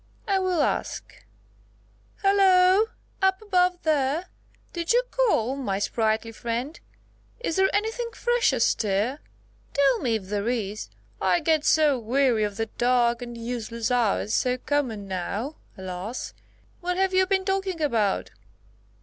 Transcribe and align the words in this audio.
I 0.27 0.39
will 0.39 0.63
ask. 0.63 1.13
Halloo! 2.23 2.87
up 3.21 3.39
above 3.39 3.83
there. 3.83 4.29
Did 4.73 4.93
you 4.93 5.03
call, 5.11 5.55
my 5.55 5.77
sprightly 5.77 6.31
friend? 6.31 6.79
Is 7.39 7.55
there 7.57 7.69
anything 7.71 8.09
fresh 8.15 8.51
astir? 8.51 9.19
Tell 9.75 9.99
me, 9.99 10.15
if 10.15 10.23
there 10.23 10.49
is. 10.49 10.89
I 11.21 11.39
get 11.39 11.63
so 11.65 11.99
weary 11.99 12.43
of 12.43 12.57
the 12.57 12.65
dark 12.65 13.21
and 13.21 13.37
useless 13.37 13.91
hours; 13.91 14.33
so 14.33 14.57
common 14.57 15.07
now, 15.07 15.57
alas! 15.77 16.33
What 16.79 16.97
have 16.97 17.13
you 17.13 17.27
been 17.27 17.45
talking 17.45 17.79
about?" 17.79 18.31